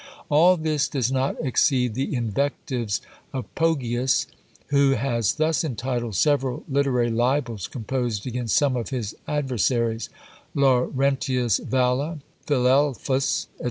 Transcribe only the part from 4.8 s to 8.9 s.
has thus entitled several literary libels composed against some of